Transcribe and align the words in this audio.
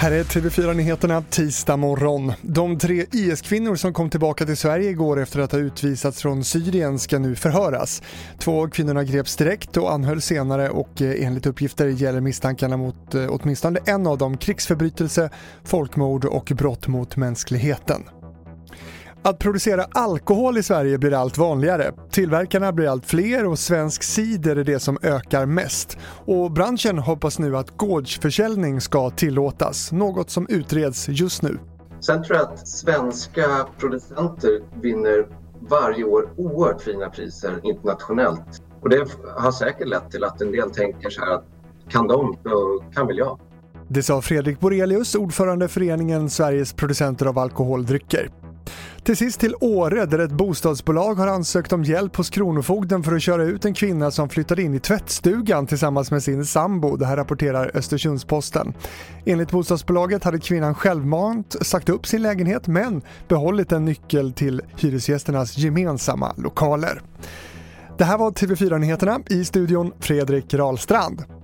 Här 0.00 0.12
är 0.12 0.24
TV4-nyheterna 0.24 1.22
tisdag 1.30 1.76
morgon. 1.76 2.32
De 2.42 2.78
tre 2.78 3.06
IS-kvinnor 3.12 3.76
som 3.76 3.92
kom 3.92 4.10
tillbaka 4.10 4.46
till 4.46 4.56
Sverige 4.56 4.90
igår 4.90 5.20
efter 5.20 5.40
att 5.40 5.52
ha 5.52 5.58
utvisats 5.58 6.22
från 6.22 6.44
Syrien 6.44 6.98
ska 6.98 7.18
nu 7.18 7.36
förhöras. 7.36 8.02
Två 8.38 8.62
av 8.62 8.68
kvinnorna 8.68 9.04
greps 9.04 9.36
direkt 9.36 9.76
och 9.76 9.92
anhölls 9.92 10.24
senare 10.24 10.70
och 10.70 11.02
eh, 11.02 11.26
enligt 11.26 11.46
uppgifter 11.46 11.86
gäller 11.86 12.20
misstankarna 12.20 12.76
mot 12.76 13.14
eh, 13.14 13.26
åtminstone 13.28 13.80
en 13.86 14.06
av 14.06 14.18
dem 14.18 14.36
krigsförbrytelse, 14.36 15.30
folkmord 15.64 16.24
och 16.24 16.52
brott 16.56 16.86
mot 16.86 17.16
mänskligheten. 17.16 18.02
Att 19.22 19.38
producera 19.38 19.84
alkohol 19.90 20.58
i 20.58 20.62
Sverige 20.62 20.98
blir 20.98 21.14
allt 21.14 21.38
vanligare. 21.38 21.92
Tillverkarna 22.10 22.72
blir 22.72 22.88
allt 22.88 23.06
fler 23.06 23.46
och 23.46 23.58
svensk 23.58 24.02
cider 24.02 24.56
är 24.56 24.64
det 24.64 24.80
som 24.80 24.98
ökar 25.02 25.46
mest. 25.46 25.98
Och 26.26 26.52
branschen 26.52 26.98
hoppas 26.98 27.38
nu 27.38 27.56
att 27.56 27.76
gårdsförsäljning 27.76 28.80
ska 28.80 29.10
tillåtas, 29.10 29.92
något 29.92 30.30
som 30.30 30.46
utreds 30.48 31.08
just 31.08 31.42
nu. 31.42 31.58
Sen 32.00 32.22
tror 32.22 32.38
jag 32.38 32.48
att 32.48 32.68
svenska 32.68 33.66
producenter 33.78 34.60
vinner 34.82 35.26
varje 35.68 36.04
år 36.04 36.28
oerhört 36.36 36.82
fina 36.82 37.10
priser 37.10 37.60
internationellt. 37.62 38.62
Och 38.80 38.88
det 38.88 39.06
har 39.36 39.52
säkert 39.52 39.88
lett 39.88 40.10
till 40.10 40.24
att 40.24 40.40
en 40.40 40.52
del 40.52 40.70
tänker 40.70 41.10
så 41.10 41.20
här 41.20 41.34
att 41.34 41.44
kan 41.88 42.06
de, 42.06 42.36
då 42.42 42.84
kan 42.94 43.06
väl 43.06 43.18
jag. 43.18 43.40
Det 43.88 44.02
sa 44.02 44.22
Fredrik 44.22 44.60
Borelius, 44.60 45.14
ordförande 45.14 45.68
föreningen 45.68 46.30
Sveriges 46.30 46.72
producenter 46.72 47.26
av 47.26 47.38
alkoholdrycker. 47.38 48.28
Till 49.08 49.16
sist 49.16 49.40
till 49.40 49.54
Åre 49.60 50.06
där 50.06 50.18
ett 50.18 50.32
bostadsbolag 50.32 51.14
har 51.14 51.26
ansökt 51.26 51.72
om 51.72 51.84
hjälp 51.84 52.16
hos 52.16 52.30
Kronofogden 52.30 53.02
för 53.02 53.12
att 53.12 53.22
köra 53.22 53.44
ut 53.44 53.64
en 53.64 53.74
kvinna 53.74 54.10
som 54.10 54.28
flyttade 54.28 54.62
in 54.62 54.74
i 54.74 54.80
tvättstugan 54.80 55.66
tillsammans 55.66 56.10
med 56.10 56.22
sin 56.22 56.46
sambo. 56.46 56.96
Det 56.96 57.06
här 57.06 57.16
rapporterar 57.16 57.70
Östersundsposten. 57.74 58.72
Enligt 59.24 59.50
bostadsbolaget 59.50 60.24
hade 60.24 60.38
kvinnan 60.38 60.74
självmant 60.74 61.56
sagt 61.60 61.88
upp 61.88 62.06
sin 62.06 62.22
lägenhet 62.22 62.66
men 62.66 63.02
behållit 63.28 63.72
en 63.72 63.84
nyckel 63.84 64.32
till 64.32 64.62
hyresgästernas 64.76 65.58
gemensamma 65.58 66.34
lokaler. 66.36 67.02
Det 67.98 68.04
här 68.04 68.18
var 68.18 68.30
TV4 68.30 68.78
Nyheterna 68.78 69.20
i 69.30 69.44
studion 69.44 69.92
Fredrik 70.00 70.54
Rahlstrand. 70.54 71.37